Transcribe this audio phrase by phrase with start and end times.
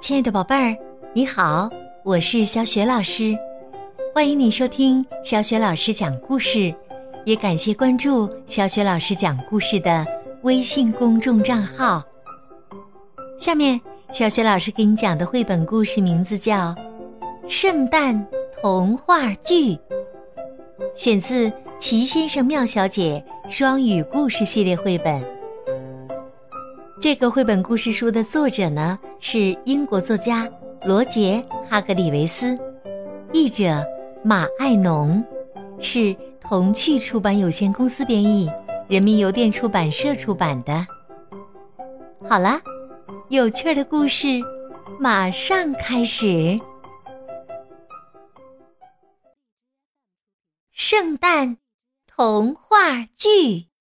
[0.00, 0.76] 亲爱的宝贝儿，
[1.14, 1.70] 你好，
[2.04, 3.36] 我是小雪老师，
[4.12, 6.74] 欢迎你收听小雪老师讲故事，
[7.24, 10.04] 也感谢关注小雪老师讲故事的
[10.42, 12.02] 微信公众账号。
[13.38, 13.80] 下面，
[14.12, 16.74] 小雪老师给你讲的绘本故事名字叫
[17.48, 18.26] 《圣诞
[18.60, 19.74] 童话剧》，
[20.94, 21.48] 选自
[21.78, 25.31] 《奇先生妙小姐》双语故事系列绘本。
[27.02, 30.48] 这个绘本故事书的作者呢是英国作家
[30.84, 32.56] 罗杰·哈格里维斯，
[33.32, 33.84] 译者
[34.22, 35.20] 马爱农，
[35.80, 38.48] 是童趣出版有限公司编译，
[38.86, 40.86] 人民邮电出版社出版的。
[42.30, 42.62] 好啦，
[43.30, 44.40] 有趣的故事
[45.00, 46.56] 马上开始。
[50.70, 51.56] 圣诞
[52.06, 53.71] 童话剧。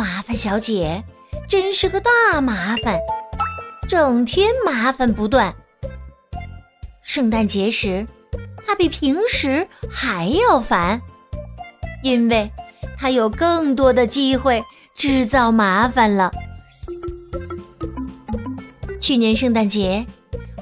[0.00, 1.04] 麻烦小姐
[1.46, 2.98] 真是个大麻烦，
[3.86, 5.54] 整天麻烦不断。
[7.02, 8.06] 圣诞节时，
[8.66, 10.98] 她比平时还要烦，
[12.02, 12.50] 因为
[12.96, 14.62] 她有更多的机会
[14.96, 16.30] 制造麻烦了。
[19.02, 20.06] 去年圣诞节，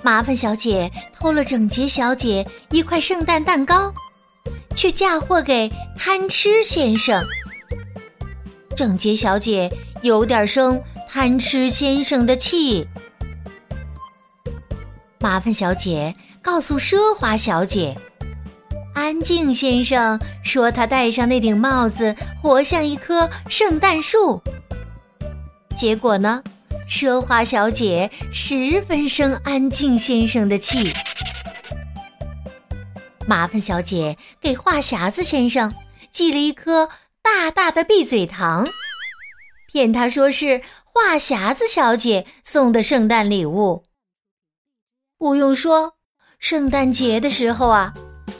[0.03, 3.95] 麻烦小姐偷了整洁小姐一块圣诞蛋糕，
[4.75, 7.23] 却嫁祸给贪吃先生。
[8.79, 9.69] 整洁小姐
[10.03, 12.87] 有点生贪吃先生的气。
[15.19, 17.93] 麻烦小姐告诉奢华小姐，
[18.95, 24.41] 安静先生说他戴上那顶帽子活像一棵圣诞树。
[25.77, 26.41] 结果呢，
[26.89, 30.95] 奢华小姐十分生安静先生的气。
[33.27, 35.75] 麻烦小姐给话匣子先生
[36.13, 36.89] 寄了一颗。
[37.31, 38.67] 大大的闭嘴糖，
[39.71, 43.85] 骗他说是话匣子小姐送的圣诞礼物。
[45.19, 45.93] 不用说，
[46.39, 47.93] 圣诞节的时候啊，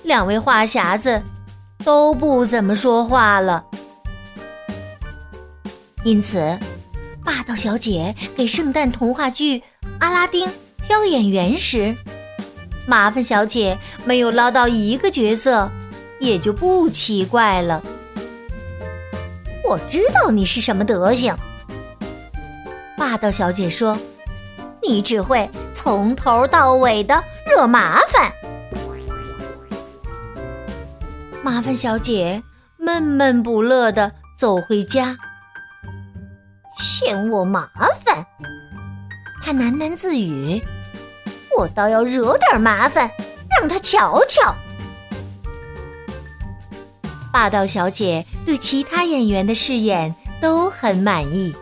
[0.05, 1.23] 两位话匣子
[1.85, 3.67] 都不怎么说话了。
[6.03, 6.59] 因此，
[7.23, 9.59] 霸道小姐给圣诞童话剧
[10.01, 10.49] 《阿拉丁》
[10.87, 11.95] 挑演员时，
[12.87, 13.77] 麻烦小姐
[14.07, 15.71] 没有捞到一个角色，
[16.21, 17.83] 也就不奇怪了。
[19.69, 21.37] 我知道你是什么德行，
[22.97, 23.99] 霸道小姐说
[24.83, 28.33] ：“你只会从头到尾的惹麻烦。”
[31.45, 32.43] 麻烦小姐
[32.79, 35.15] 闷闷不乐的走回家，
[36.79, 37.69] 嫌我麻
[38.07, 38.25] 烦，
[39.43, 40.63] 她喃喃自语
[41.59, 43.11] ：“我倒要惹点麻烦，
[43.61, 44.55] 让他瞧瞧。”
[47.39, 51.55] 霸道小姐对其他演员的饰演都很满意。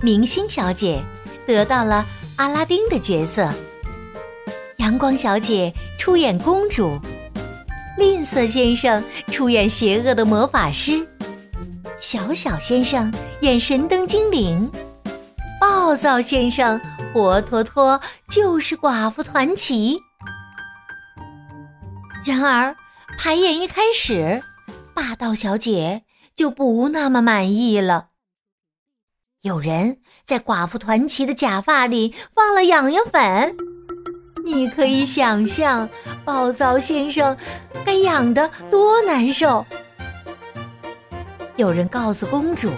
[0.00, 1.02] 明星小姐
[1.44, 2.06] 得到了
[2.36, 3.52] 阿拉丁的角色，
[4.76, 6.96] 阳光小姐出演公主，
[7.98, 11.04] 吝啬先生出演邪恶的魔法师，
[11.98, 14.70] 小小先生演神灯精灵，
[15.60, 16.80] 暴躁先生
[17.12, 18.00] 活脱脱
[18.30, 19.98] 就是寡妇团旗。
[22.24, 22.72] 然而。
[23.18, 24.42] 排演一开始，
[24.92, 26.02] 霸道小姐
[26.34, 28.08] 就不那么满意了。
[29.42, 33.56] 有人在寡妇团旗的假发里放了痒痒粉，
[34.44, 35.88] 你可以想象
[36.24, 37.36] 暴躁先生
[37.84, 39.64] 该痒得多难受。
[41.56, 42.70] 有人告诉公主，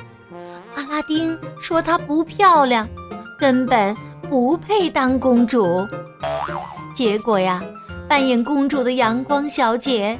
[0.74, 2.88] 阿拉丁说她不漂亮，
[3.38, 3.96] 根本
[4.28, 5.86] 不配当公主。
[6.94, 7.62] 结果呀。
[8.08, 10.16] 扮演公主的阳光小姐，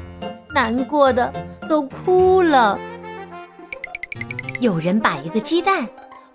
[0.54, 1.32] 难过的
[1.68, 2.78] 都哭了。
[4.60, 5.86] 有人把一个鸡蛋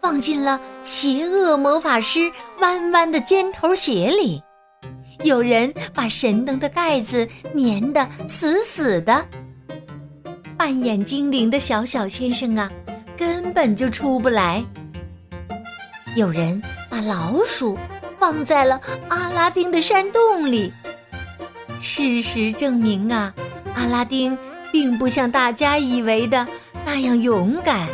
[0.02, 4.42] 放进了邪恶魔法师弯弯的尖头鞋里，
[5.24, 9.26] 有人把神灯的盖子粘得死死的。
[10.56, 12.70] 扮演精灵的小小先生啊，
[13.18, 14.64] 根本就出不来。
[16.16, 17.78] 有人把老鼠
[18.20, 20.72] 放在了阿拉丁的山洞里。
[21.82, 23.34] 事实证明啊，
[23.76, 24.38] 阿拉丁
[24.72, 26.48] 并不像大家以为的
[26.86, 27.90] 那样勇敢，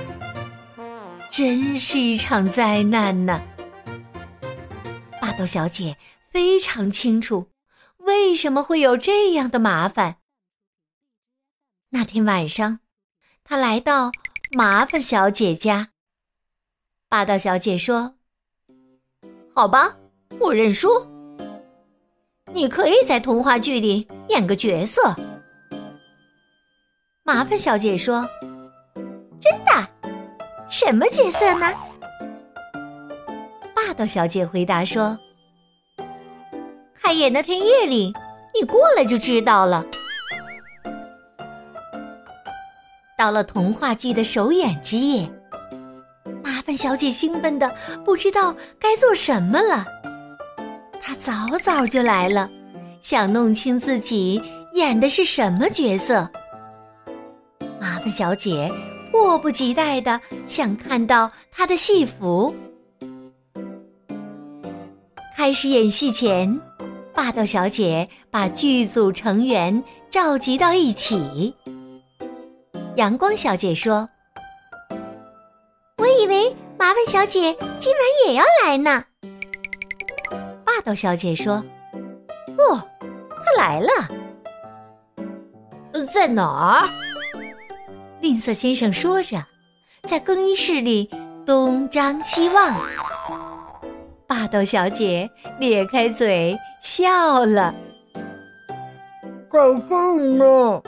[1.31, 3.41] 真是一场灾难呢。
[5.21, 5.97] 霸道小姐
[6.29, 7.49] 非常清楚
[7.99, 10.17] 为什么会有这样的麻烦。
[11.89, 12.79] 那天晚上，
[13.43, 14.11] 她来到
[14.51, 15.89] 麻烦小姐家。
[17.07, 18.15] 霸道小姐说
[19.55, 19.95] ：“好吧，
[20.39, 20.89] 我认输。”
[22.55, 25.13] 你可以在童话剧里演个角色。
[27.21, 28.25] 麻烦小姐说
[29.41, 29.89] ：“真的？
[30.69, 31.69] 什么角色呢？”
[33.75, 35.19] 霸道小姐回答说
[36.95, 38.13] ：“开演那天夜里，
[38.57, 39.85] 你过来就知道了。”
[43.19, 45.29] 到了童话剧的首演之夜，
[46.41, 47.75] 麻烦小姐兴奋的
[48.05, 49.85] 不知道该做什么了。
[51.07, 52.49] 他早早就来了，
[52.99, 54.41] 想弄清自己
[54.73, 56.27] 演的是什么角色。
[57.79, 58.71] 麻烦小姐
[59.11, 62.55] 迫不及待的想看到她的戏服。
[65.37, 66.59] 开始演戏前，
[67.13, 71.53] 霸道小姐把剧组成员召集到一起。
[72.95, 74.09] 阳光小姐说
[76.01, 76.49] ：“我以为
[76.79, 79.03] 麻烦小姐今晚也要来呢。”
[80.85, 81.55] 霸道小姐说
[82.59, 83.89] ：“哦，他来了。
[86.13, 86.87] 在哪儿？”
[88.21, 89.43] 吝啬先生说着，
[90.03, 91.09] 在更衣室里
[91.43, 92.79] 东张西望。
[94.27, 95.27] 霸道小姐
[95.59, 97.73] 咧开嘴笑了
[99.51, 99.59] ：“在
[99.89, 100.83] 这儿呢。”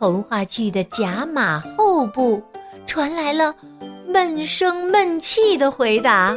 [0.00, 2.42] 童话剧的甲马后部
[2.86, 3.54] 传来了
[4.08, 6.34] 闷声闷气的回答。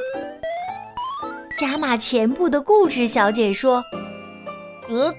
[1.64, 3.82] 甲马前部的固执小姐说
[4.86, 5.18] ：“别动。”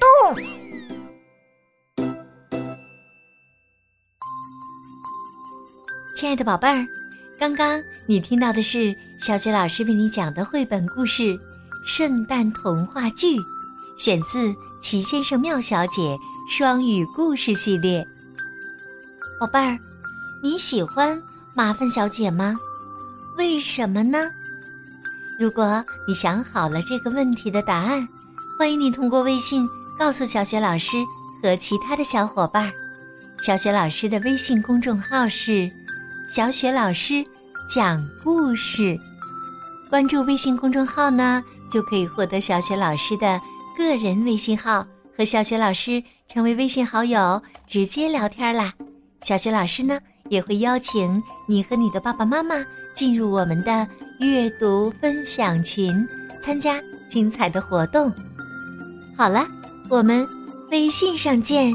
[6.15, 6.85] 亲爱的宝贝儿，
[7.41, 11.23] 刚刚你听到的是小雪老师为你讲的绘本故事
[11.87, 13.39] 《圣诞童话剧》，
[13.97, 14.49] 选自
[14.83, 16.03] 《齐先生妙小姐》
[16.47, 18.07] 双语故事系列。
[19.41, 19.79] 宝贝儿，
[20.43, 21.19] 你喜欢
[21.57, 22.55] 麻烦小姐吗？
[23.39, 24.19] 为什么呢？
[25.37, 28.07] 如果你想好了这个问题的答案，
[28.57, 30.99] 欢迎你通过微信告诉小雪老师
[31.43, 32.71] 和其他的小伙伴。
[33.41, 35.69] 小雪老师的微信公众号是
[36.31, 37.25] “小雪老师
[37.69, 38.97] 讲故事”，
[39.91, 43.41] 关注微信公众号呢，就可以获得小雪老师的
[43.77, 48.73] 个人微信号，和小雪老师成为微信好友，直接聊天啦。
[49.23, 49.99] 小雪老师呢，
[50.29, 52.55] 也会邀请你和你的爸爸妈妈
[52.95, 53.87] 进入我们的
[54.19, 55.93] 阅读分享群，
[56.41, 58.13] 参加精彩的活动。
[59.17, 59.47] 好了，
[59.91, 60.27] 我们
[60.71, 61.73] 微信上见。